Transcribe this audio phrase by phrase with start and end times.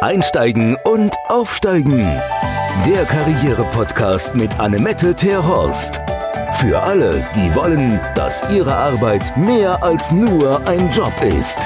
[0.00, 2.06] Einsteigen und Aufsteigen.
[2.86, 6.00] Der Karriere-Podcast mit Annemette Terhorst.
[6.60, 11.58] Für alle, die wollen, dass ihre Arbeit mehr als nur ein Job ist.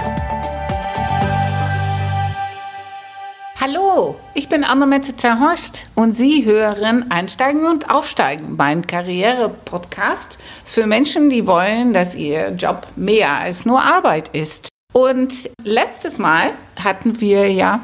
[3.61, 11.29] Hallo, ich bin Annemette Terhorst und Sie hören Einsteigen und Aufsteigen, mein Karriere-Podcast für Menschen,
[11.29, 14.69] die wollen, dass ihr Job mehr als nur Arbeit ist.
[14.95, 16.53] Und letztes Mal
[16.83, 17.81] hatten wir ja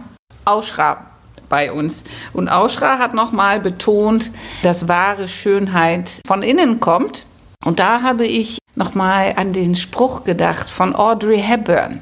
[0.49, 1.07] Auschra
[1.49, 2.05] bei uns.
[2.33, 4.31] Und Auschra hat nochmal betont,
[4.63, 7.27] dass wahre Schönheit von innen kommt.
[7.65, 12.01] Und da habe ich nochmal an den Spruch gedacht von Audrey Hepburn.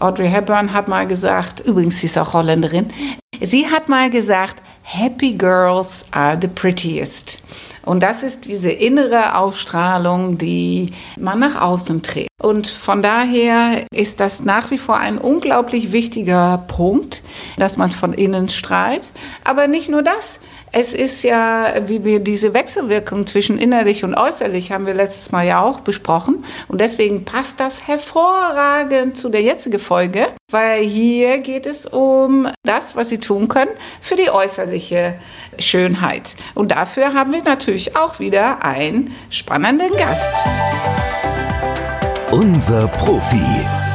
[0.00, 2.90] Audrey Hepburn hat mal gesagt, übrigens sie ist auch Holländerin,
[3.40, 7.38] sie hat mal gesagt, Happy Girls are the prettiest.
[7.88, 12.28] Und das ist diese innere Ausstrahlung, die man nach außen trägt.
[12.38, 17.22] Und von daher ist das nach wie vor ein unglaublich wichtiger Punkt,
[17.56, 19.10] dass man von innen strahlt.
[19.42, 20.38] Aber nicht nur das.
[20.70, 25.46] Es ist ja, wie wir diese Wechselwirkung zwischen innerlich und äußerlich haben wir letztes Mal
[25.46, 26.44] ja auch besprochen.
[26.68, 32.96] Und deswegen passt das hervorragend zu der jetzigen Folge, weil hier geht es um das,
[32.96, 33.70] was Sie tun können
[34.02, 35.14] für die äußerliche
[35.58, 36.36] Schönheit.
[36.54, 40.32] Und dafür haben wir natürlich auch wieder einen spannenden Gast.
[42.30, 43.87] Unser Profi.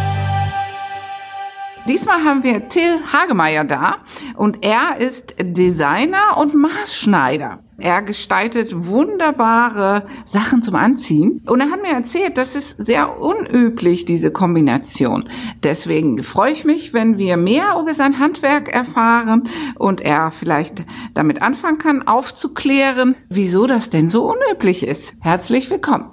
[1.86, 3.98] Diesmal haben wir Till Hagemeyer da
[4.36, 7.60] und er ist Designer und Maßschneider.
[7.78, 11.42] Er gestaltet wunderbare Sachen zum Anziehen.
[11.46, 15.28] Und er hat mir erzählt, das ist sehr unüblich, diese Kombination.
[15.64, 21.42] Deswegen freue ich mich, wenn wir mehr über sein Handwerk erfahren und er vielleicht damit
[21.42, 25.16] anfangen kann, aufzuklären, wieso das denn so unüblich ist.
[25.20, 26.06] Herzlich willkommen.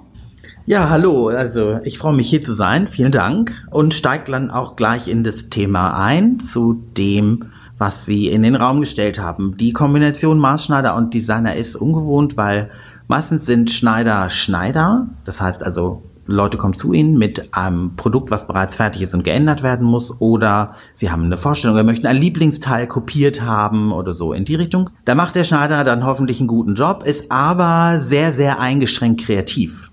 [0.67, 1.29] Ja, hallo.
[1.29, 2.87] Also ich freue mich hier zu sein.
[2.87, 3.53] Vielen Dank.
[3.71, 7.45] Und steige dann auch gleich in das Thema ein, zu dem,
[7.79, 9.57] was Sie in den Raum gestellt haben.
[9.57, 12.69] Die Kombination Maßschneider und Designer ist ungewohnt, weil
[13.07, 15.07] meistens sind Schneider Schneider.
[15.25, 19.23] Das heißt also, Leute kommen zu Ihnen mit einem Produkt, was bereits fertig ist und
[19.23, 24.13] geändert werden muss, oder Sie haben eine Vorstellung, oder möchten ein Lieblingsteil kopiert haben oder
[24.13, 24.91] so in die Richtung.
[25.05, 29.91] Da macht der Schneider dann hoffentlich einen guten Job, ist aber sehr, sehr eingeschränkt kreativ.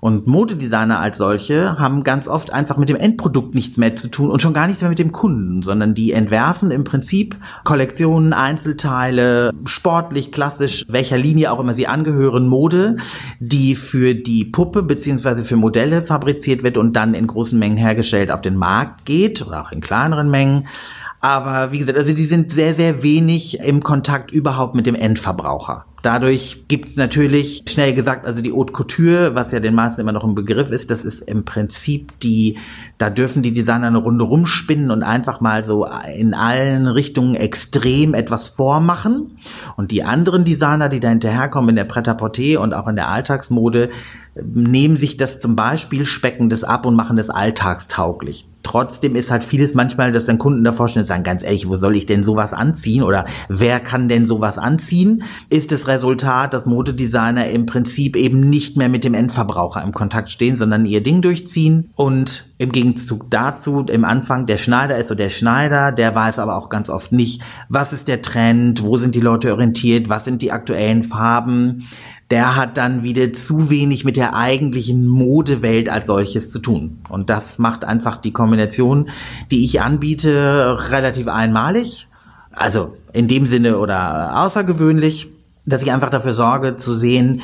[0.00, 4.30] Und Modedesigner als solche haben ganz oft einfach mit dem Endprodukt nichts mehr zu tun
[4.30, 9.52] und schon gar nichts mehr mit dem Kunden, sondern die entwerfen im Prinzip Kollektionen, Einzelteile,
[9.66, 12.96] sportlich, klassisch, welcher Linie auch immer sie angehören, Mode,
[13.40, 18.30] die für die Puppe beziehungsweise für Modelle fabriziert wird und dann in großen Mengen hergestellt
[18.30, 20.66] auf den Markt geht oder auch in kleineren Mengen.
[21.20, 25.84] Aber wie gesagt, also die sind sehr, sehr wenig im Kontakt überhaupt mit dem Endverbraucher.
[26.02, 30.24] Dadurch gibt's natürlich, schnell gesagt, also die Haute Couture, was ja den meisten immer noch
[30.24, 32.56] ein Begriff ist, das ist im Prinzip die,
[32.96, 35.86] da dürfen die Designer eine Runde rumspinnen und einfach mal so
[36.16, 39.36] in allen Richtungen extrem etwas vormachen.
[39.76, 43.90] Und die anderen Designer, die da hinterherkommen in der Pret-à-Porter und auch in der Alltagsmode,
[44.42, 48.46] nehmen sich das zum Beispiel, specken das ab und machen das alltagstauglich.
[48.62, 51.76] Trotzdem ist halt vieles manchmal, dass dann Kunden davor stehen und sagen, ganz ehrlich, wo
[51.76, 55.22] soll ich denn sowas anziehen oder wer kann denn sowas anziehen?
[55.48, 60.30] Ist das Resultat, dass Modedesigner im Prinzip eben nicht mehr mit dem Endverbraucher im Kontakt
[60.30, 65.14] stehen, sondern ihr Ding durchziehen und im Gegenzug dazu im Anfang der Schneider ist so
[65.14, 67.40] der Schneider, der weiß aber auch ganz oft nicht,
[67.70, 71.88] was ist der Trend, wo sind die Leute orientiert, was sind die aktuellen Farben,
[72.30, 76.98] der hat dann wieder zu wenig mit der eigentlichen Modewelt als solches zu tun.
[77.08, 79.10] Und das macht einfach die Kombination,
[79.50, 82.06] die ich anbiete, relativ einmalig.
[82.52, 85.28] Also in dem Sinne oder außergewöhnlich,
[85.66, 87.42] dass ich einfach dafür sorge zu sehen,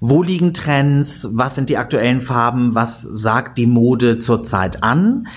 [0.00, 5.28] wo liegen Trends, was sind die aktuellen Farben, was sagt die Mode zurzeit an.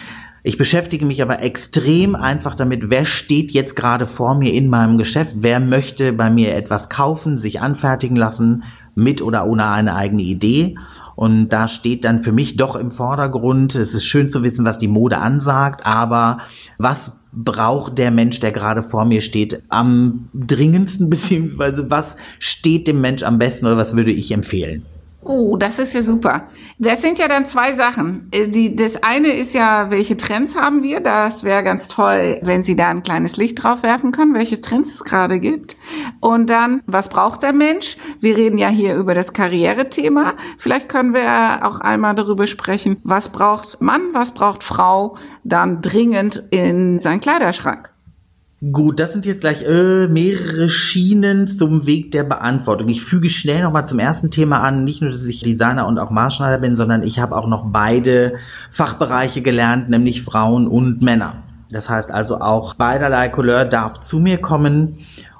[0.41, 4.97] Ich beschäftige mich aber extrem einfach damit, wer steht jetzt gerade vor mir in meinem
[4.97, 8.63] Geschäft, wer möchte bei mir etwas kaufen, sich anfertigen lassen,
[8.95, 10.75] mit oder ohne eine eigene Idee.
[11.15, 14.79] Und da steht dann für mich doch im Vordergrund, es ist schön zu wissen, was
[14.79, 16.39] die Mode ansagt, aber
[16.77, 23.01] was braucht der Mensch, der gerade vor mir steht, am dringendsten, beziehungsweise was steht dem
[23.01, 24.85] Mensch am besten oder was würde ich empfehlen?
[25.27, 26.49] Oh, das ist ja super.
[26.77, 28.29] Das sind ja dann zwei Sachen.
[28.31, 30.99] Äh, die, das eine ist ja, welche Trends haben wir?
[30.99, 34.93] Das wäre ganz toll, wenn Sie da ein kleines Licht drauf werfen können, welche Trends
[34.93, 35.77] es gerade gibt.
[36.19, 37.97] Und dann, was braucht der Mensch?
[38.19, 40.35] Wir reden ja hier über das Karrierethema.
[40.59, 46.43] Vielleicht können wir auch einmal darüber sprechen, was braucht Mann, was braucht Frau dann dringend
[46.51, 47.94] in seinen Kleiderschrank.
[48.71, 52.87] Gut, das sind jetzt gleich äh, mehrere Schienen zum Weg der Beantwortung.
[52.87, 56.09] Ich füge schnell nochmal zum ersten Thema an, nicht nur, dass ich Designer und auch
[56.09, 58.35] Maßschneider bin, sondern ich habe auch noch beide
[58.71, 61.43] Fachbereiche gelernt, nämlich Frauen und Männer.
[61.69, 64.99] Das heißt also auch beiderlei Couleur darf zu mir kommen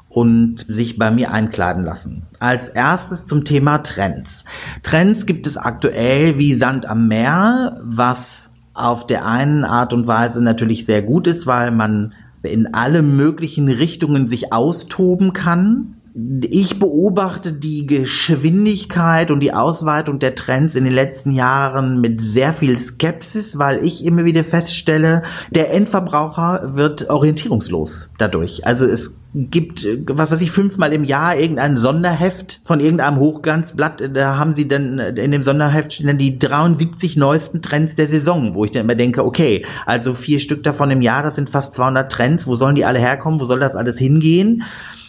[0.09, 2.23] und sich bei mir einkleiden lassen.
[2.39, 4.45] Als erstes zum Thema Trends.
[4.83, 10.43] Trends gibt es aktuell wie Sand am Meer, was auf der einen Art und Weise
[10.43, 12.13] natürlich sehr gut ist, weil man
[12.45, 15.95] in alle möglichen Richtungen sich austoben kann.
[16.41, 22.53] Ich beobachte die Geschwindigkeit und die Ausweitung der Trends in den letzten Jahren mit sehr
[22.53, 28.65] viel Skepsis, weil ich immer wieder feststelle, der Endverbraucher wird orientierungslos dadurch.
[28.65, 34.11] Also es gibt, was weiß ich, fünfmal im Jahr irgendein Sonderheft von irgendeinem Hochglanzblatt.
[34.13, 38.55] Da haben sie dann in dem Sonderheft stehen dann die 73 neuesten Trends der Saison,
[38.55, 41.75] wo ich dann immer denke, okay, also vier Stück davon im Jahr, das sind fast
[41.75, 42.47] 200 Trends.
[42.47, 43.41] Wo sollen die alle herkommen?
[43.41, 44.63] Wo soll das alles hingehen?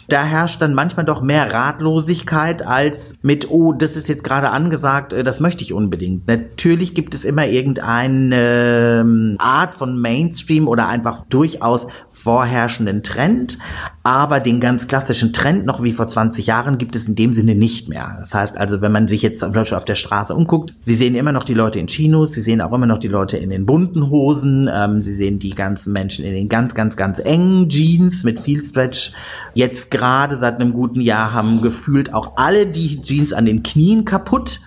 [0.08, 5.12] Da herrscht dann manchmal doch mehr Ratlosigkeit als mit, oh, das ist jetzt gerade angesagt,
[5.12, 6.26] äh, das möchte ich unbedingt.
[6.29, 13.58] Natürlich gibt es immer irgendeine ähm, Art von Mainstream oder einfach durchaus vorherrschenden Trend,
[14.03, 17.55] aber den ganz klassischen Trend noch wie vor 20 Jahren gibt es in dem Sinne
[17.55, 18.17] nicht mehr.
[18.20, 21.17] Das heißt also, wenn man sich jetzt zum Beispiel auf der Straße umguckt, Sie sehen
[21.17, 23.67] immer noch die Leute in Chinos, Sie sehen auch immer noch die Leute in den
[23.67, 28.23] bunten Hosen, ähm, Sie sehen die ganzen Menschen in den ganz, ganz, ganz engen Jeans
[28.23, 29.12] mit viel Stretch.
[29.55, 34.04] Jetzt gerade seit einem guten Jahr haben gefühlt auch alle die Jeans an den Knien
[34.04, 34.60] kaputt.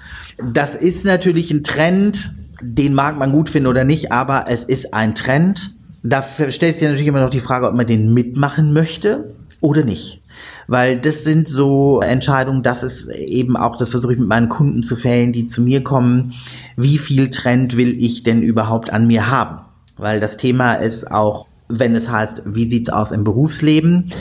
[0.43, 2.31] Das ist natürlich ein Trend,
[2.61, 5.75] den mag man gut finden oder nicht, aber es ist ein Trend.
[6.01, 10.21] Da stellt sich natürlich immer noch die Frage, ob man den mitmachen möchte oder nicht.
[10.67, 14.81] Weil das sind so Entscheidungen, das ist eben auch, das versuche ich mit meinen Kunden
[14.83, 16.33] zu fällen, die zu mir kommen.
[16.75, 19.59] Wie viel Trend will ich denn überhaupt an mir haben?
[19.97, 24.11] Weil das Thema ist auch, wenn es heißt, wie sieht's aus im Berufsleben?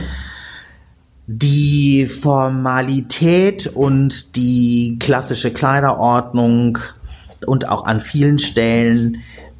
[1.31, 6.79] Die Formalität und die klassische Kleiderordnung
[7.45, 9.19] und auch an vielen Stellen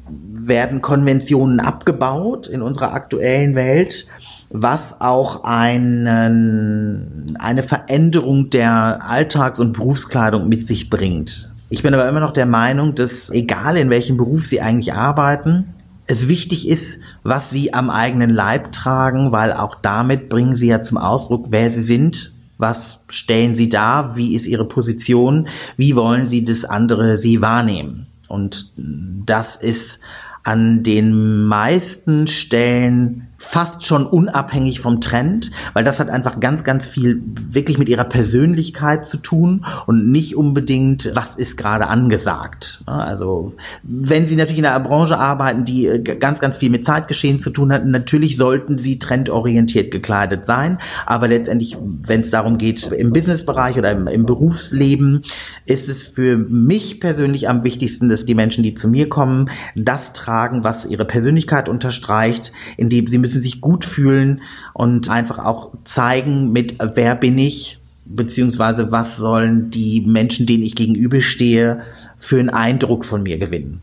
[0.09, 4.07] werden Konventionen abgebaut in unserer aktuellen Welt,
[4.49, 11.51] was auch einen, eine Veränderung der Alltags- und Berufskleidung mit sich bringt.
[11.69, 15.75] Ich bin aber immer noch der Meinung, dass egal in welchem Beruf Sie eigentlich arbeiten,
[16.09, 20.81] es wichtig ist, was sie am eigenen Leib tragen, weil auch damit bringen sie ja
[20.81, 25.47] zum Ausdruck, wer sie sind, was stellen sie dar, wie ist ihre Position,
[25.77, 28.07] wie wollen sie das andere sie wahrnehmen.
[28.27, 29.99] Und das ist
[30.43, 36.87] an den meisten Stellen fast schon unabhängig vom Trend, weil das hat einfach ganz, ganz
[36.87, 42.83] viel wirklich mit ihrer Persönlichkeit zu tun und nicht unbedingt, was ist gerade angesagt.
[42.85, 43.53] Also
[43.83, 47.49] wenn Sie natürlich in einer Branche arbeiten, die äh, ganz, ganz viel mit Zeitgeschehen zu
[47.49, 53.13] tun hat, natürlich sollten Sie trendorientiert gekleidet sein, aber letztendlich, wenn es darum geht, im
[53.13, 55.23] Businessbereich oder im, im Berufsleben,
[55.65, 60.11] ist es für mich persönlich am wichtigsten, dass die Menschen, die zu mir kommen, das
[60.11, 64.41] tragen, was ihre Persönlichkeit unterstreicht, indem sie müssen sich gut fühlen
[64.73, 70.75] und einfach auch zeigen mit, wer bin ich, beziehungsweise was sollen die Menschen, denen ich
[70.75, 71.83] gegenüberstehe,
[72.17, 73.81] für einen Eindruck von mir gewinnen.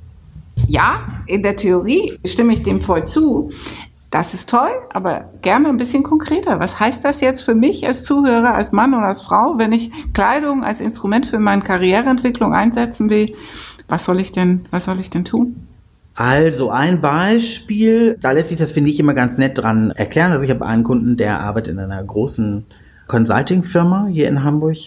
[0.67, 3.51] Ja, in der Theorie stimme ich dem voll zu.
[4.11, 6.59] Das ist toll, aber gerne ein bisschen konkreter.
[6.59, 9.91] Was heißt das jetzt für mich als Zuhörer, als Mann oder als Frau, wenn ich
[10.15, 13.35] Kleidung als Instrument für meine Karriereentwicklung einsetzen will?
[13.89, 15.67] Was soll ich denn, was soll ich denn tun?
[16.17, 20.33] Also ein Beispiel, da lässt sich das, finde ich, immer ganz nett dran erklären.
[20.33, 22.65] Also ich habe einen Kunden, der arbeitet in einer großen
[23.07, 24.79] Consulting-Firma hier in Hamburg.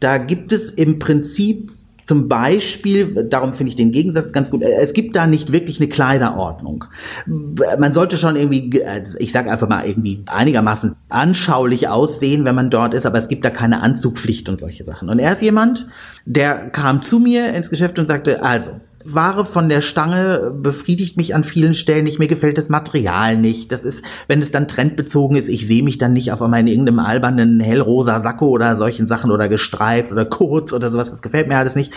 [0.00, 1.70] Da gibt es im Prinzip
[2.02, 5.88] zum Beispiel, darum finde ich den Gegensatz ganz gut, es gibt da nicht wirklich eine
[5.88, 6.84] Kleiderordnung.
[7.26, 8.80] Man sollte schon irgendwie,
[9.18, 13.44] ich sage einfach mal, irgendwie einigermaßen anschaulich aussehen, wenn man dort ist, aber es gibt
[13.44, 15.08] da keine Anzugpflicht und solche Sachen.
[15.08, 15.86] Und er ist jemand,
[16.24, 18.80] der kam zu mir ins Geschäft und sagte, also,
[19.14, 22.18] Ware von der Stange befriedigt mich an vielen Stellen nicht.
[22.18, 23.72] Mir gefällt das Material nicht.
[23.72, 26.66] Das ist, wenn es dann trendbezogen ist, ich sehe mich dann nicht auf einmal in
[26.66, 31.10] irgendeinem albernen hellrosa Sakko oder solchen Sachen oder gestreift oder kurz oder sowas.
[31.10, 31.92] Das gefällt mir alles nicht.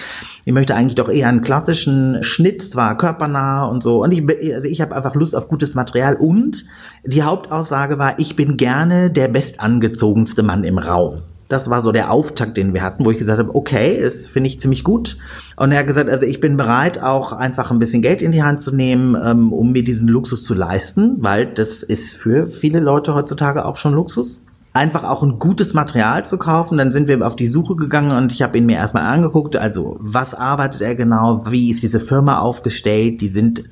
[0.46, 4.04] Ich möchte eigentlich doch eher einen klassischen Schnitt, zwar körpernah und so.
[4.04, 4.24] Und ich,
[4.54, 6.66] also ich habe einfach Lust auf gutes Material und
[7.06, 11.24] die Hauptaussage war, ich bin gerne der bestangezogenste Mann im Raum.
[11.50, 14.48] Das war so der Auftakt, den wir hatten, wo ich gesagt habe, okay, das finde
[14.48, 15.18] ich ziemlich gut.
[15.58, 18.44] Und er hat gesagt, also ich bin bereit, auch einfach ein bisschen Geld in die
[18.44, 22.80] Hand zu nehmen, ähm, um mir diesen Luxus zu leisten, weil das ist für viele
[22.80, 26.78] Leute heutzutage auch schon Luxus einfach auch ein gutes Material zu kaufen.
[26.78, 29.56] Dann sind wir auf die Suche gegangen und ich habe ihn mir erstmal angeguckt.
[29.56, 31.50] Also was arbeitet er genau?
[31.50, 33.22] Wie ist diese Firma aufgestellt?
[33.22, 33.64] Die sind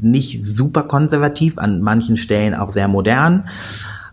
[0.00, 3.44] nicht super konservativ, an manchen Stellen auch sehr modern.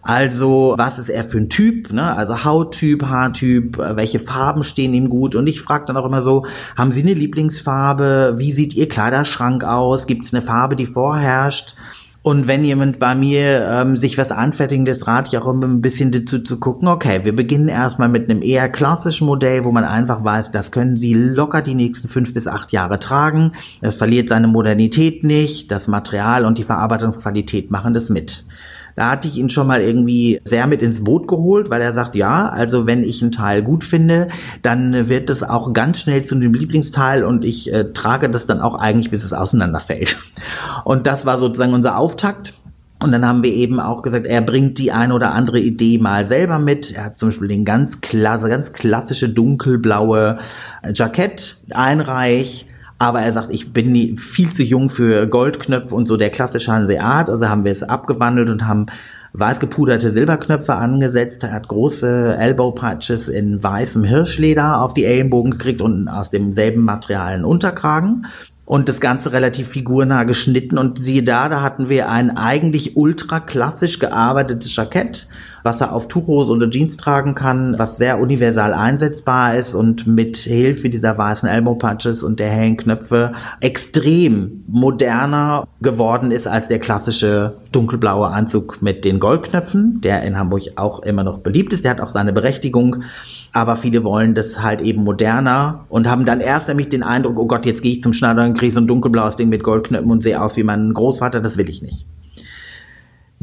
[0.03, 1.93] Also, was ist er für ein Typ?
[1.93, 2.15] Ne?
[2.15, 5.36] Also Hauttyp, Haartyp, welche Farben stehen ihm gut?
[5.36, 8.36] Und ich frage dann auch immer so, haben Sie eine Lieblingsfarbe?
[8.38, 10.08] Wie sieht Ihr Kleiderschrank aus?
[10.08, 11.75] Gibt es eine Farbe, die vorherrscht?
[12.24, 15.81] Und wenn jemand bei mir ähm, sich was anfertigt, das rate ich auch immer ein
[15.81, 19.86] bisschen dazu zu gucken, okay, wir beginnen erstmal mit einem eher klassischen Modell, wo man
[19.86, 23.53] einfach weiß, das können Sie locker die nächsten fünf bis acht Jahre tragen.
[23.81, 28.46] Es verliert seine Modernität nicht, das Material und die Verarbeitungsqualität machen das mit.
[29.01, 32.15] Da hatte ich ihn schon mal irgendwie sehr mit ins Boot geholt, weil er sagt,
[32.15, 34.27] ja, also wenn ich einen Teil gut finde,
[34.62, 38.62] dann wird es auch ganz schnell zu dem Lieblingsteil und ich äh, trage das dann
[38.62, 40.20] auch eigentlich, bis es auseinanderfällt.
[40.86, 42.53] Und das war sozusagen unser Auftakt.
[43.00, 46.27] Und dann haben wir eben auch gesagt, er bringt die eine oder andere Idee mal
[46.27, 46.91] selber mit.
[46.91, 50.38] Er hat zum Beispiel den ganz klasse, ganz klassische dunkelblaue
[50.93, 52.67] Jackett, einreich,
[53.01, 57.31] aber er sagt, ich bin viel zu jung für Goldknöpfe und so der klassische Hanseat.
[57.31, 58.86] Also haben wir es abgewandelt und haben
[59.34, 61.41] weiß gepuderte Silberknöpfe angesetzt.
[61.41, 66.84] Er hat große Elbow Patches in weißem Hirschleder auf die Ellenbogen gekriegt und aus demselben
[66.84, 68.27] Material einen Unterkragen
[68.72, 70.78] und das Ganze relativ figurnah geschnitten.
[70.78, 75.28] Und siehe da, da hatten wir ein eigentlich ultra klassisch gearbeitetes Jackett,
[75.62, 80.38] was er auf Tuchhose oder Jeans tragen kann, was sehr universal einsetzbar ist und mit
[80.38, 86.80] Hilfe dieser weißen Elbow Patches und der hellen Knöpfe extrem moderner geworden ist als der
[86.80, 91.84] klassische dunkelblaue Anzug mit den Goldknöpfen, der in Hamburg auch immer noch beliebt ist.
[91.84, 93.04] Der hat auch seine Berechtigung.
[93.53, 97.48] Aber viele wollen das halt eben moderner und haben dann erst nämlich den Eindruck, oh
[97.48, 100.24] Gott, jetzt gehe ich zum Schneider und kriege so ein dunkelblaues Ding mit Goldknöpfen und
[100.24, 102.05] sehe aus wie mein Großvater, das will ich nicht.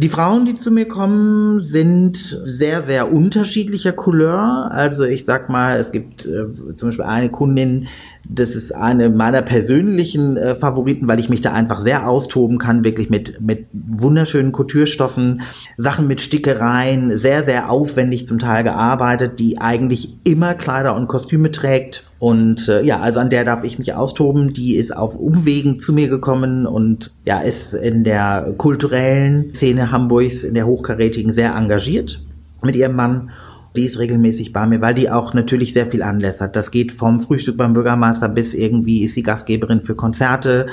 [0.00, 4.70] Die Frauen, die zu mir kommen, sind sehr, sehr unterschiedlicher Couleur.
[4.70, 7.88] Also ich sag mal, es gibt äh, zum Beispiel eine Kundin,
[8.22, 12.84] das ist eine meiner persönlichen äh, Favoriten, weil ich mich da einfach sehr austoben kann,
[12.84, 15.40] wirklich mit, mit wunderschönen Couturestoffen,
[15.76, 21.50] Sachen mit Stickereien, sehr, sehr aufwendig zum Teil gearbeitet, die eigentlich immer Kleider und Kostüme
[21.50, 22.07] trägt.
[22.18, 24.52] Und äh, ja, also an der darf ich mich austoben.
[24.52, 30.42] Die ist auf Umwegen zu mir gekommen und ja, ist in der kulturellen Szene Hamburgs,
[30.42, 32.20] in der hochkarätigen, sehr engagiert
[32.62, 33.30] mit ihrem Mann
[33.78, 36.56] die ist regelmäßig bei mir, weil die auch natürlich sehr viel Anlässe hat.
[36.56, 40.66] Das geht vom Frühstück beim Bürgermeister bis irgendwie ist sie Gastgeberin für Konzerte,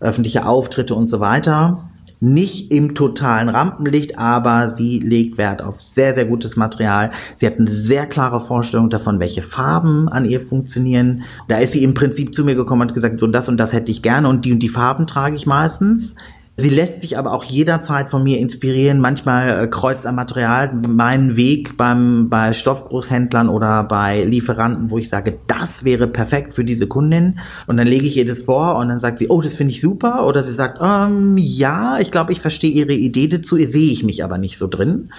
[0.00, 1.90] öffentliche Auftritte und so weiter.
[2.26, 7.10] Nicht im totalen Rampenlicht, aber sie legt Wert auf sehr, sehr gutes Material.
[7.36, 11.24] Sie hat eine sehr klare Vorstellung davon, welche Farben an ihr funktionieren.
[11.48, 13.74] Da ist sie im Prinzip zu mir gekommen und hat gesagt, so das und das
[13.74, 16.14] hätte ich gerne und die und die Farben trage ich meistens.
[16.56, 19.00] Sie lässt sich aber auch jederzeit von mir inspirieren.
[19.00, 25.08] Manchmal äh, kreuzt am Material meinen Weg beim, bei Stoffgroßhändlern oder bei Lieferanten, wo ich
[25.08, 27.40] sage, das wäre perfekt für diese Kundin.
[27.66, 29.80] Und dann lege ich ihr das vor und dann sagt sie, oh, das finde ich
[29.80, 30.28] super.
[30.28, 34.22] Oder sie sagt, ähm, ja, ich glaube, ich verstehe ihre Idee dazu, sehe ich mich
[34.22, 35.10] aber nicht so drin.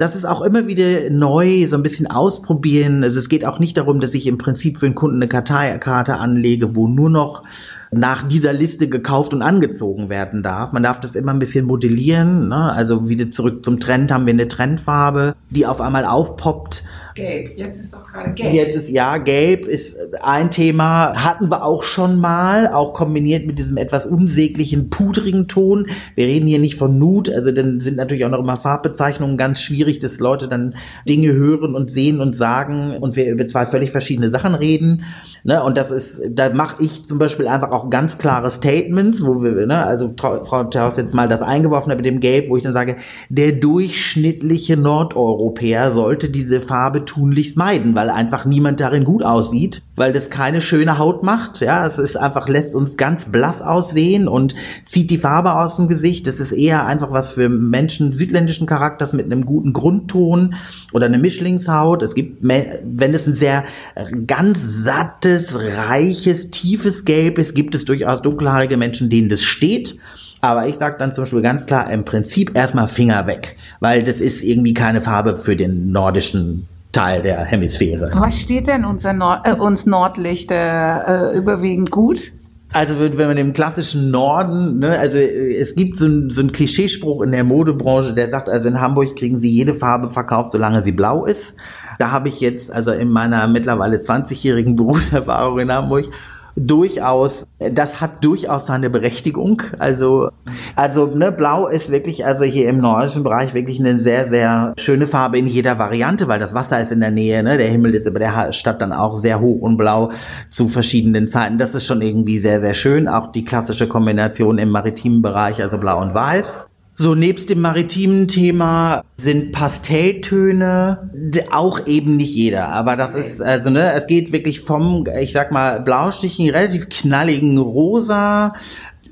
[0.00, 3.04] Das ist auch immer wieder neu, so ein bisschen ausprobieren.
[3.04, 6.16] Also es geht auch nicht darum, dass ich im Prinzip für einen Kunden eine Karteikarte
[6.16, 7.44] anlege, wo nur noch
[7.92, 10.72] nach dieser Liste gekauft und angezogen werden darf.
[10.72, 12.48] Man darf das immer ein bisschen modellieren.
[12.48, 12.72] Ne?
[12.72, 16.82] Also wieder zurück zum Trend haben wir eine Trendfarbe, die auf einmal aufpoppt
[17.14, 18.54] Gelb, jetzt ist doch gerade gelb.
[18.54, 23.58] Jetzt ist ja, gelb ist ein Thema, hatten wir auch schon mal, auch kombiniert mit
[23.58, 25.88] diesem etwas unsäglichen, pudrigen Ton.
[26.14, 29.60] Wir reden hier nicht von Nude, also dann sind natürlich auch noch immer Farbbezeichnungen ganz
[29.60, 30.74] schwierig, dass Leute dann
[31.06, 35.04] Dinge hören und sehen und sagen und wir über zwei völlig verschiedene Sachen reden.
[35.44, 35.62] Ne?
[35.62, 39.66] Und das ist, da mache ich zum Beispiel einfach auch ganz klare Statements, wo wir,
[39.66, 42.72] ne, also Frau Terhaus jetzt mal das eingeworfen hat mit dem Gelb, wo ich dann
[42.72, 42.96] sage,
[43.28, 50.12] der durchschnittliche Nordeuropäer sollte diese Farbe tunlichst meiden, weil einfach niemand darin gut aussieht, weil
[50.12, 51.60] das keine schöne Haut macht.
[51.60, 54.54] Ja, es ist einfach, lässt uns ganz blass aussehen und
[54.86, 56.26] zieht die Farbe aus dem Gesicht.
[56.26, 60.54] Das ist eher einfach was für Menschen südländischen Charakters mit einem guten Grundton
[60.92, 62.02] oder eine Mischlingshaut.
[62.02, 63.64] Es gibt, wenn es ein sehr
[63.96, 69.96] äh, ganz sattes, reiches, tiefes Gelb ist, gibt es durchaus dunkelhaarige Menschen, denen das steht.
[70.40, 74.20] Aber ich sage dann zum Beispiel ganz klar, im Prinzip erstmal Finger weg, weil das
[74.20, 78.10] ist irgendwie keine Farbe für den nordischen Teil der Hemisphäre.
[78.14, 82.32] Was steht denn unser Nord äh, uns Nordlichter äh, überwiegend gut?
[82.72, 87.22] Also wenn man im klassischen Norden, ne, also es gibt so, ein, so einen Klischeespruch
[87.22, 90.92] in der Modebranche, der sagt, also in Hamburg kriegen sie jede Farbe verkauft, solange sie
[90.92, 91.54] blau ist.
[91.98, 96.06] Da habe ich jetzt, also in meiner mittlerweile 20-jährigen Berufserfahrung in Hamburg,
[96.56, 99.62] durchaus, das hat durchaus seine Berechtigung.
[99.78, 100.30] Also,
[100.76, 105.06] also ne, Blau ist wirklich, also hier im nordischen Bereich wirklich eine sehr, sehr schöne
[105.06, 108.06] Farbe in jeder Variante, weil das Wasser ist in der Nähe, ne, der Himmel ist
[108.06, 110.10] über der Stadt dann auch sehr hoch und blau
[110.50, 111.58] zu verschiedenen Zeiten.
[111.58, 113.08] Das ist schon irgendwie sehr, sehr schön.
[113.08, 116.66] Auch die klassische Kombination im maritimen Bereich, also Blau und Weiß.
[116.94, 121.10] So, nebst dem maritimen Thema sind Pastelltöne
[121.50, 122.68] auch eben nicht jeder.
[122.68, 127.56] Aber das ist, also, ne, es geht wirklich vom, ich sag mal, blaustichigen, relativ knalligen
[127.58, 128.52] Rosa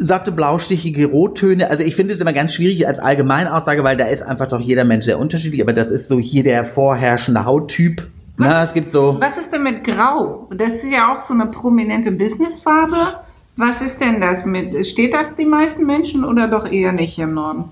[0.00, 1.70] satte, blaustichige Rottöne.
[1.70, 4.84] Also ich finde es immer ganz schwierig als Allgemeinaussage, weil da ist einfach doch jeder
[4.84, 5.62] Mensch sehr unterschiedlich.
[5.62, 8.08] Aber das ist so hier der vorherrschende Hauttyp.
[8.38, 9.18] Na, es gibt so.
[9.20, 10.49] Was ist denn mit Grau?
[10.56, 13.20] Das ist ja auch so eine prominente Businessfarbe.
[13.62, 14.87] Was ist denn das mit?
[14.87, 17.64] Steht das die meisten Menschen oder doch eher nicht im Norden?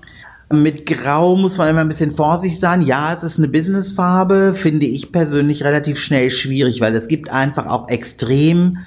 [0.51, 2.83] Mit Grau muss man immer ein bisschen vorsichtig sein.
[2.83, 7.65] Ja, es ist eine Businessfarbe, finde ich persönlich relativ schnell schwierig, weil es gibt einfach
[7.65, 8.77] auch extrem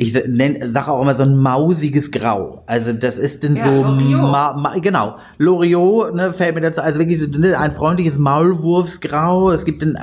[0.00, 2.62] ich sage auch immer so ein mausiges Grau.
[2.66, 7.00] Also das ist denn ja, so, ma, ma, genau, Loriot, ne, fällt mir dazu, also
[7.00, 9.50] wirklich so ne, ein freundliches Maulwurfsgrau.
[9.50, 9.98] Es gibt ein,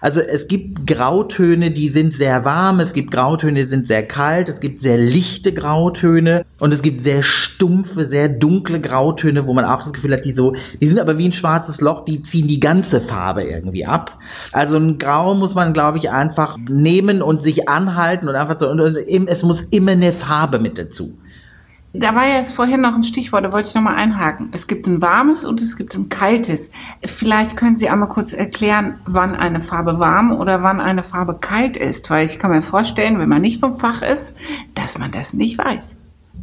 [0.00, 4.48] also es gibt Grautöne, die sind sehr warm, es gibt Grautöne, die sind sehr kalt,
[4.48, 9.64] es gibt sehr lichte Grautöne und es gibt sehr stumpfe, sehr dunkle Grautöne, wo man
[9.64, 12.46] auch das Gefühl hat, die so, die sind aber wie ein schwarzes Loch, die ziehen
[12.46, 14.16] die ganze Farbe irgendwie ab.
[14.52, 18.70] Also ein Grau muss man, glaube ich, einfach nehmen und sich anhalten und einfach so,
[18.70, 21.16] und, und, es muss immer eine Farbe mit dazu.
[21.92, 24.50] Da war jetzt vorhin noch ein Stichwort, da wollte ich nochmal einhaken.
[24.52, 26.70] Es gibt ein warmes und es gibt ein kaltes.
[27.04, 31.76] Vielleicht können Sie einmal kurz erklären, wann eine Farbe warm oder wann eine Farbe kalt
[31.76, 34.34] ist, weil ich kann mir vorstellen, wenn man nicht vom Fach ist,
[34.76, 35.96] dass man das nicht weiß.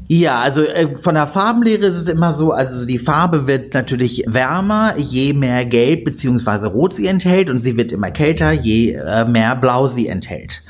[0.09, 4.23] Ja, also äh, von der Farbenlehre ist es immer so, also die Farbe wird natürlich
[4.25, 9.25] wärmer, je mehr Gelb beziehungsweise Rot sie enthält und sie wird immer kälter, je äh,
[9.25, 10.63] mehr Blau sie enthält.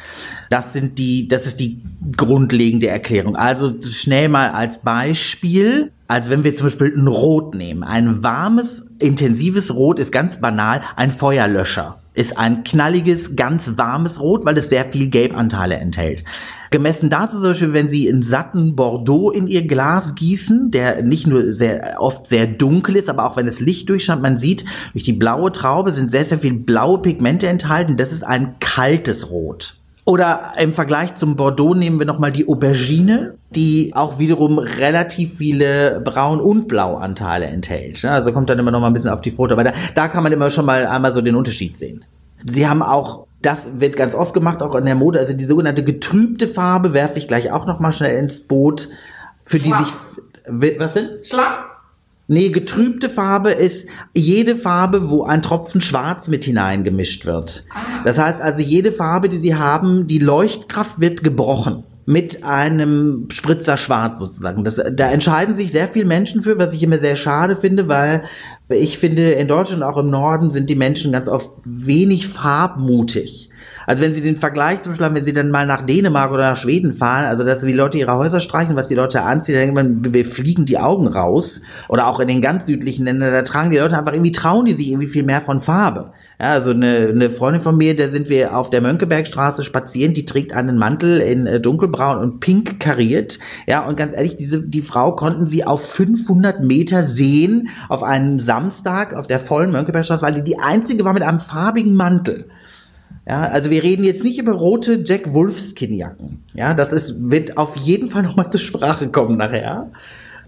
[0.50, 1.82] Das sind die, das ist die
[2.16, 3.36] grundlegende Erklärung.
[3.36, 7.84] Also schnell mal als Beispiel, als wenn wir zum Beispiel ein Rot nehmen.
[7.84, 14.44] Ein warmes, intensives Rot ist ganz banal ein Feuerlöscher ist ein knalliges, ganz warmes Rot,
[14.44, 16.24] weil es sehr viel Gelbanteile enthält.
[16.72, 21.28] Gemessen dazu zum Beispiel, wenn Sie einen satten Bordeaux in Ihr Glas gießen, der nicht
[21.28, 25.04] nur sehr oft sehr dunkel ist, aber auch wenn es Licht durchscheint, man sieht, durch
[25.04, 27.98] die blaue Traube sind sehr, sehr viel blaue Pigmente enthalten.
[27.98, 29.78] Das ist ein kaltes Rot.
[30.08, 36.00] Oder im Vergleich zum Bordeaux nehmen wir nochmal die Aubergine, die auch wiederum relativ viele
[36.02, 38.06] Braun- und Blauanteile enthält.
[38.06, 39.52] Also kommt dann immer noch mal ein bisschen auf die Foto.
[39.52, 42.06] Aber da, da kann man immer schon mal einmal so den Unterschied sehen.
[42.46, 45.82] Sie haben auch, das wird ganz oft gemacht, auch in der Mode, also die sogenannte
[45.82, 48.90] getrübte Farbe werfe ich gleich auch noch mal schnell ins Boot,
[49.46, 49.88] für die sich,
[50.78, 51.24] was denn?
[51.24, 51.54] Schlamm?
[52.28, 57.64] Nee, getrübte Farbe ist jede Farbe, wo ein Tropfen Schwarz mit hineingemischt wird.
[57.74, 58.04] Ah.
[58.04, 63.76] Das heißt also, jede Farbe, die Sie haben, die Leuchtkraft wird gebrochen mit einem Spritzer
[63.76, 64.64] Schwarz sozusagen.
[64.64, 68.24] Das, da entscheiden sich sehr viele Menschen für, was ich immer sehr schade finde, weil
[68.70, 73.47] ich finde, in Deutschland, auch im Norden, sind die Menschen ganz oft wenig farbmutig.
[73.88, 76.52] Also wenn Sie den Vergleich zum Beispiel haben, wenn Sie dann mal nach Dänemark oder
[76.52, 79.64] nach Schweden fahren, also dass die Leute ihre Häuser streichen, was die Leute anziehen, dann
[79.64, 81.62] irgendwann wir fliegen die Augen raus.
[81.88, 84.74] Oder auch in den ganz südlichen Ländern, da tragen die Leute einfach irgendwie, trauen die
[84.74, 86.12] sich irgendwie viel mehr von Farbe.
[86.38, 90.26] Ja, also eine, eine Freundin von mir, da sind wir auf der Mönckebergstraße spazieren, die
[90.26, 93.40] trägt einen Mantel in äh, dunkelbraun und pink kariert.
[93.68, 98.40] Ja, und ganz ehrlich, diese, die Frau konnten sie auf 500 Meter sehen, auf einen
[98.40, 102.50] Samstag auf der vollen Mönckebergstraße, weil die die einzige war mit einem farbigen Mantel.
[103.28, 106.46] Ja, also wir reden jetzt nicht über rote Jack Wolfskin-Jacken.
[106.54, 109.92] Ja, das ist, wird auf jeden Fall nochmal zur Sprache kommen nachher.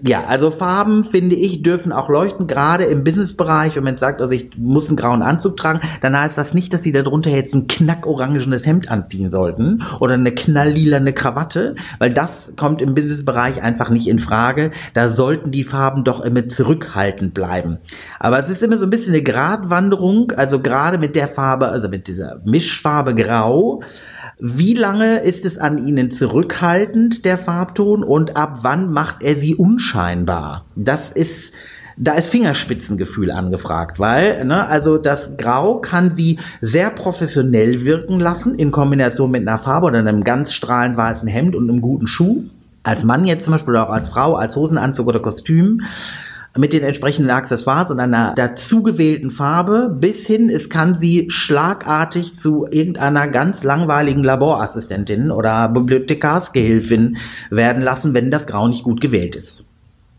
[0.02, 3.72] Ja, also Farben, finde ich, dürfen auch leuchten, gerade im Businessbereich.
[3.72, 6.74] Und wenn man sagt, also ich muss einen grauen Anzug tragen, dann heißt das nicht,
[6.74, 12.54] dass sie darunter jetzt ein knackorangenes Hemd anziehen sollten oder eine knalllilane Krawatte, weil das
[12.56, 14.72] kommt im Businessbereich einfach nicht in Frage.
[14.94, 17.80] Da sollten die Farben doch immer zurückhaltend bleiben.
[18.20, 21.90] Aber es ist immer so ein bisschen eine Gratwanderung, also gerade mit der Farbe, also
[21.90, 23.82] mit dieser Mischfarbe Grau,
[24.40, 29.56] wie lange ist es an Ihnen zurückhaltend, der Farbton, und ab wann macht er Sie
[29.56, 30.66] unscheinbar?
[30.78, 31.52] Das ist,
[31.98, 38.56] da ist Fingerspitzengefühl angefragt, weil, ne, also das Grau kann Sie sehr professionell wirken lassen,
[38.56, 42.44] in Kombination mit einer Farbe oder einem ganz strahlend weißen Hemd und einem guten Schuh.
[42.84, 45.82] Als Mann jetzt zum Beispiel oder auch als Frau, als Hosenanzug oder Kostüm
[46.58, 52.66] mit den entsprechenden Accessoires und einer dazugewählten Farbe bis hin, es kann sie schlagartig zu
[52.70, 57.18] irgendeiner ganz langweiligen Laborassistentin oder Bibliothekarsgehilfin
[57.50, 59.66] werden lassen, wenn das Grau nicht gut gewählt ist.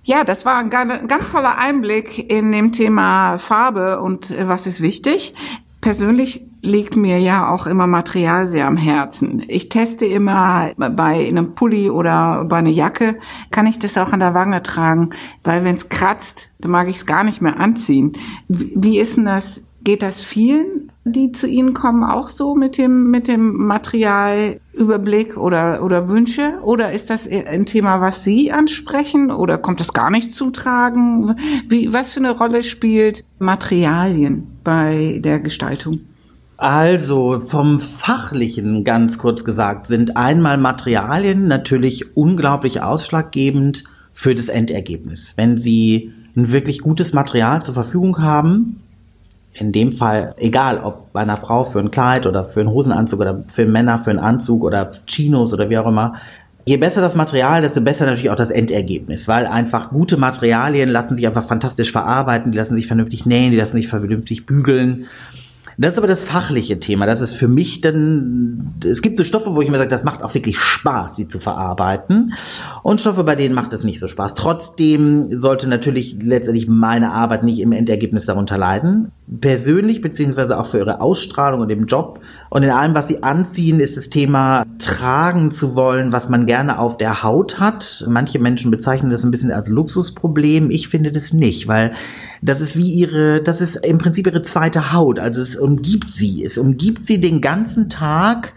[0.02, 4.80] Ja, das war ein ganz toller Einblick in dem Thema Farbe und äh, was ist
[4.80, 5.34] wichtig.
[5.80, 9.42] Persönlich liegt mir ja auch immer Material sehr am Herzen.
[9.49, 13.18] Ich teste immer bei einem Pulli oder bei einer Jacke,
[13.51, 15.11] kann ich das auch an der Wange tragen,
[15.42, 18.12] weil wenn es kratzt, dann mag ich es gar nicht mehr anziehen.
[18.49, 19.64] Wie ist denn das?
[19.83, 25.83] Geht das vielen, die zu Ihnen kommen, auch so mit dem, mit dem Materialüberblick oder,
[25.83, 26.59] oder Wünsche?
[26.62, 29.31] Oder ist das ein Thema, was Sie ansprechen?
[29.31, 31.35] Oder kommt das gar nicht zu tragen?
[31.66, 36.01] Wie, was für eine Rolle spielt Materialien bei der Gestaltung?
[36.61, 45.33] Also vom Fachlichen ganz kurz gesagt sind einmal Materialien natürlich unglaublich ausschlaggebend für das Endergebnis.
[45.38, 48.83] Wenn Sie ein wirklich gutes Material zur Verfügung haben,
[49.55, 53.20] in dem Fall, egal ob bei einer Frau für ein Kleid oder für einen Hosenanzug
[53.20, 56.16] oder für Männer für einen Anzug oder Chinos oder wie auch immer,
[56.66, 61.16] je besser das Material, desto besser natürlich auch das Endergebnis, weil einfach gute Materialien lassen
[61.16, 65.07] sich einfach fantastisch verarbeiten, die lassen sich vernünftig nähen, die lassen sich vernünftig bügeln.
[65.78, 67.06] Das ist aber das fachliche Thema.
[67.06, 70.22] Das ist für mich dann, es gibt so Stoffe, wo ich mir sage, das macht
[70.22, 72.35] auch wirklich Spaß, die zu verarbeiten.
[72.83, 74.35] Und Stoffe, bei denen macht es nicht so Spaß.
[74.35, 79.12] Trotzdem sollte natürlich letztendlich meine Arbeit nicht im Endergebnis darunter leiden.
[79.40, 83.78] Persönlich, beziehungsweise auch für ihre Ausstrahlung und im Job und in allem, was sie anziehen,
[83.78, 88.04] ist das Thema tragen zu wollen, was man gerne auf der Haut hat.
[88.09, 90.70] Manche Menschen bezeichnen das ein bisschen als Luxusproblem.
[90.70, 91.92] Ich finde das nicht, weil
[92.42, 95.18] das ist wie ihre, das ist im Prinzip ihre zweite Haut.
[95.18, 96.44] Also es umgibt sie.
[96.44, 98.55] Es umgibt sie den ganzen Tag.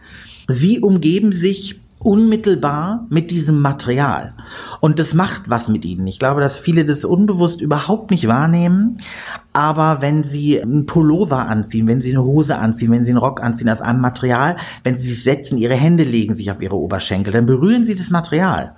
[0.48, 4.34] Sie umgeben sich unmittelbar mit diesem Material.
[4.80, 6.06] Und das macht was mit ihnen.
[6.08, 8.98] Ich glaube, dass viele das unbewusst überhaupt nicht wahrnehmen.
[9.54, 13.42] Aber wenn sie einen Pullover anziehen, wenn sie eine Hose anziehen, wenn sie einen Rock
[13.42, 17.32] anziehen aus einem Material, wenn sie sich setzen, ihre Hände legen sich auf ihre Oberschenkel,
[17.32, 18.76] dann berühren sie das Material.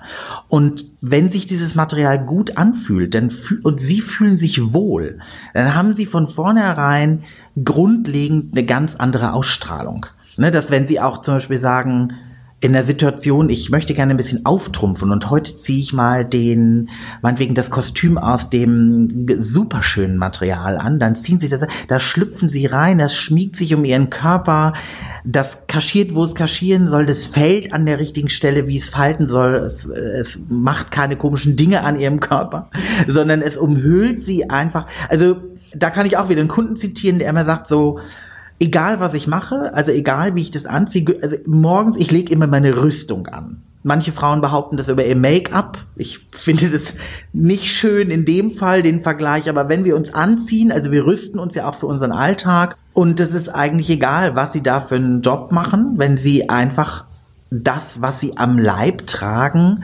[0.49, 3.31] Und wenn sich dieses Material gut anfühlt, dann
[3.63, 5.19] und sie fühlen sich wohl,
[5.53, 7.23] dann haben sie von vornherein
[7.63, 10.07] grundlegend eine ganz andere Ausstrahlung.
[10.37, 12.13] Ne, dass wenn sie auch zum Beispiel sagen,
[12.61, 16.89] in der Situation, ich möchte gerne ein bisschen auftrumpfen und heute ziehe ich mal den,
[17.21, 22.65] meinetwegen das Kostüm aus dem superschönen Material an, dann ziehen sie das, da schlüpfen sie
[22.65, 24.73] rein, das schmiegt sich um ihren Körper,
[25.25, 29.27] das kaschiert, wo es kaschieren soll, das fällt an der richtigen Stelle, wie es falten
[29.27, 32.69] soll, es, es macht keine komischen Dinge an ihrem Körper,
[33.07, 35.37] sondern es umhüllt sie einfach, also
[35.75, 37.99] da kann ich auch wieder einen Kunden zitieren, der immer sagt so,
[38.59, 42.47] egal was ich mache, also egal wie ich das anziehe, also morgens, ich lege immer
[42.47, 43.61] meine Rüstung an.
[43.87, 45.77] Manche Frauen behaupten das über ihr Make-up.
[45.95, 46.95] Ich finde das
[47.33, 49.47] nicht schön in dem Fall, den Vergleich.
[49.47, 52.77] Aber wenn wir uns anziehen, also wir rüsten uns ja auch für unseren Alltag.
[52.93, 57.05] Und es ist eigentlich egal, was sie da für einen Job machen, wenn sie einfach
[57.51, 59.83] das, was sie am Leib tragen,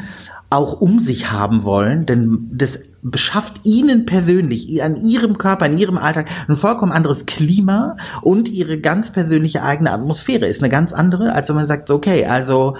[0.50, 2.08] auch um sich haben wollen.
[2.08, 7.98] Denn das beschafft ihnen persönlich, an ihrem Körper, in ihrem Alltag ein vollkommen anderes Klima
[8.22, 12.26] und ihre ganz persönliche eigene Atmosphäre ist eine ganz andere, als wenn man sagt, okay,
[12.26, 12.78] also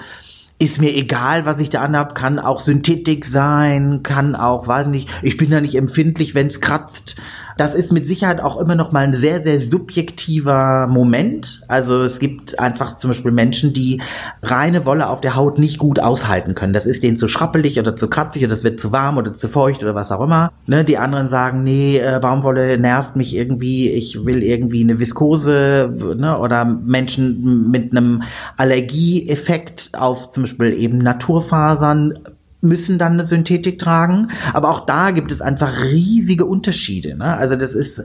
[0.58, 5.08] ist mir egal, was ich da anhab, kann auch Synthetik sein, kann auch, weiß nicht,
[5.22, 7.16] ich bin da nicht empfindlich, wenn es kratzt.
[7.56, 11.62] Das ist mit Sicherheit auch immer noch mal ein sehr, sehr subjektiver Moment.
[11.68, 14.00] Also es gibt einfach zum Beispiel Menschen, die
[14.42, 16.72] reine Wolle auf der Haut nicht gut aushalten können.
[16.72, 19.48] Das ist denen zu schrappelig oder zu kratzig oder es wird zu warm oder zu
[19.48, 20.52] feucht oder was auch immer.
[20.66, 20.84] Ne?
[20.84, 26.38] Die anderen sagen, nee, äh, Baumwolle nervt mich irgendwie, ich will irgendwie eine Viskose ne?
[26.38, 28.22] oder Menschen mit einem
[28.56, 32.14] Allergieeffekt auf zum Beispiel eben Naturfasern
[32.62, 34.28] müssen dann eine Synthetik tragen.
[34.54, 37.16] Aber auch da gibt es einfach riesige Unterschiede.
[37.16, 37.36] Ne?
[37.36, 38.02] Also das ist,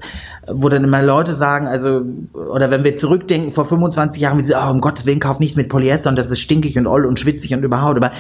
[0.52, 2.02] wo dann immer Leute sagen, also,
[2.34, 5.56] oder wenn wir zurückdenken, vor 25 Jahren, wie sie, oh, um Gottes Willen, kauf nichts
[5.56, 7.98] mit Polyester und das ist stinkig und oll und schwitzig und überhaupt.
[7.98, 8.12] Aber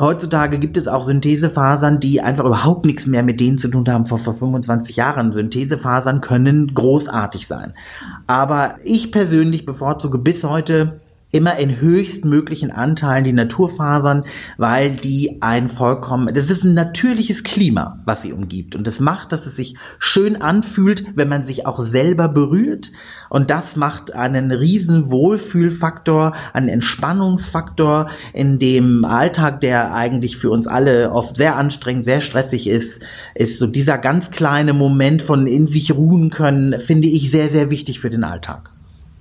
[0.00, 4.06] Heutzutage gibt es auch Synthesefasern, die einfach überhaupt nichts mehr mit denen zu tun haben
[4.06, 5.30] vor, vor 25 Jahren.
[5.30, 7.74] Synthesefasern können großartig sein.
[8.26, 11.00] Aber ich persönlich bevorzuge bis heute
[11.34, 14.24] immer in höchstmöglichen Anteilen die Naturfasern,
[14.56, 18.76] weil die ein vollkommen, das ist ein natürliches Klima, was sie umgibt.
[18.76, 22.92] Und das macht, dass es sich schön anfühlt, wenn man sich auch selber berührt.
[23.30, 30.68] Und das macht einen riesen Wohlfühlfaktor, einen Entspannungsfaktor in dem Alltag, der eigentlich für uns
[30.68, 33.00] alle oft sehr anstrengend, sehr stressig ist,
[33.34, 37.70] ist so dieser ganz kleine Moment von in sich ruhen können, finde ich sehr, sehr
[37.70, 38.73] wichtig für den Alltag.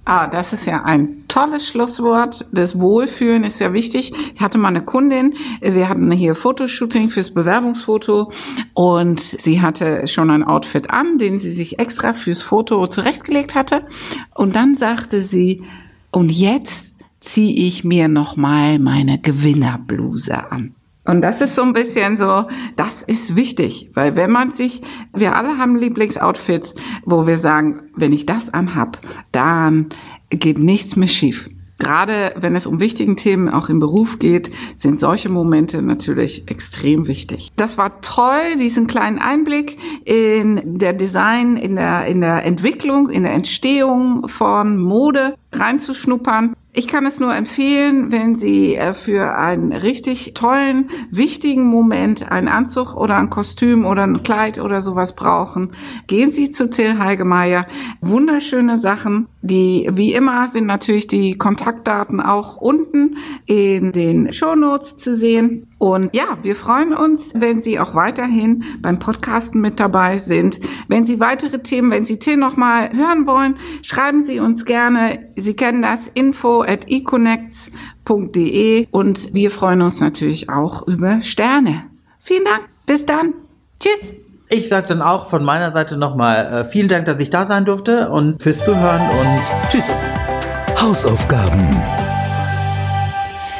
[0.05, 2.45] Ah, das ist ja ein tolles Schlusswort.
[2.51, 4.11] Das Wohlfühlen ist ja wichtig.
[4.35, 8.29] Ich hatte mal eine Kundin, wir hatten hier Fotoshooting fürs Bewerbungsfoto
[8.73, 13.87] und sie hatte schon ein Outfit an, den sie sich extra fürs Foto zurechtgelegt hatte.
[14.35, 15.63] Und dann sagte sie,
[16.11, 20.75] und jetzt ziehe ich mir nochmal meine Gewinnerbluse an.
[21.05, 24.81] Und das ist so ein bisschen so, das ist wichtig, weil wenn man sich,
[25.13, 28.99] wir alle haben Lieblingsoutfits, wo wir sagen, wenn ich das anhab,
[29.31, 29.89] dann
[30.29, 31.49] geht nichts mehr schief.
[31.83, 37.07] Gerade wenn es um wichtigen Themen auch im Beruf geht, sind solche Momente natürlich extrem
[37.07, 37.49] wichtig.
[37.57, 43.23] Das war toll, diesen kleinen Einblick in der Design, in der, in der Entwicklung, in
[43.23, 46.55] der Entstehung von Mode reinzuschnuppern.
[46.75, 52.47] Ich kann es nur empfehlen, wenn Sie äh, für einen richtig tollen, wichtigen Moment einen
[52.47, 55.73] Anzug oder ein Kostüm oder ein Kleid oder sowas brauchen.
[56.07, 57.67] Gehen Sie zu Till Heigemeier.
[58.01, 59.27] Wunderschöne Sachen.
[59.43, 65.67] Die, wie immer, sind natürlich die Kontaktdaten auch unten in den Shownotes zu sehen.
[65.77, 70.59] Und ja, wir freuen uns, wenn Sie auch weiterhin beim Podcasten mit dabei sind.
[70.87, 75.19] Wenn Sie weitere Themen, wenn Sie Till noch mal hören wollen, schreiben Sie uns gerne.
[75.35, 81.83] Sie kennen das info at econnects.de und wir freuen uns natürlich auch über Sterne.
[82.19, 82.61] Vielen Dank.
[82.85, 83.33] Bis dann.
[83.79, 84.13] Tschüss.
[84.49, 87.65] Ich sage dann auch von meiner Seite nochmal äh, vielen Dank, dass ich da sein
[87.65, 89.85] durfte und fürs Zuhören und tschüss.
[90.79, 91.67] Hausaufgaben.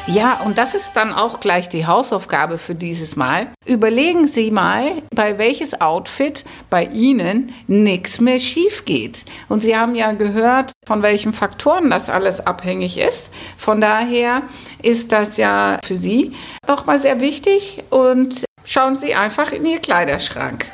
[0.06, 3.48] Ja, und das ist dann auch gleich die Hausaufgabe für dieses Mal.
[3.66, 9.24] Überlegen Sie mal, bei welches Outfit bei Ihnen nichts mehr schief geht.
[9.48, 13.30] Und Sie haben ja gehört, von welchen Faktoren das alles abhängig ist.
[13.58, 14.42] Von daher
[14.82, 16.34] ist das ja für Sie
[16.68, 20.66] doch mal sehr wichtig und schauen Sie einfach in Ihr Kleiderschrank.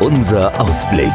[0.00, 1.12] Unser Ausblick.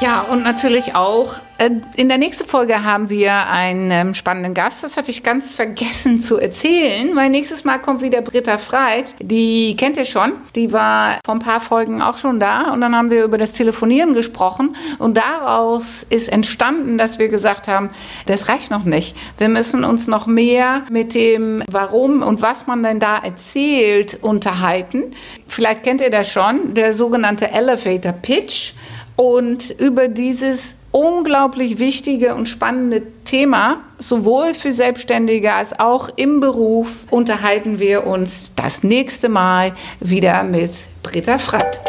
[0.00, 4.84] Ja, und natürlich auch äh, in der nächsten Folge haben wir einen ähm, spannenden Gast.
[4.84, 9.16] Das hatte ich ganz vergessen zu erzählen, weil nächstes Mal kommt wieder Britta Freit.
[9.20, 10.34] Die kennt ihr schon.
[10.54, 12.72] Die war vor ein paar Folgen auch schon da.
[12.72, 14.76] Und dann haben wir über das Telefonieren gesprochen.
[15.00, 17.90] Und daraus ist entstanden, dass wir gesagt haben,
[18.26, 19.16] das reicht noch nicht.
[19.36, 25.12] Wir müssen uns noch mehr mit dem Warum und was man denn da erzählt unterhalten.
[25.48, 28.74] Vielleicht kennt ihr das schon, der sogenannte Elevator Pitch.
[29.20, 37.04] Und über dieses unglaublich wichtige und spannende Thema, sowohl für Selbstständige als auch im Beruf,
[37.10, 40.70] unterhalten wir uns das nächste Mal wieder mit
[41.02, 41.80] Britta Fratt.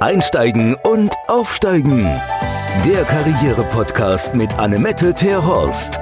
[0.00, 2.02] Einsteigen und aufsteigen.
[2.84, 5.98] Der Karriere-Podcast mit Annemette Terhorst.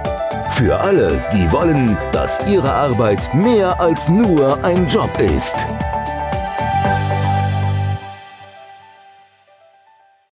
[0.56, 5.54] Für alle, die wollen, dass ihre Arbeit mehr als nur ein Job ist.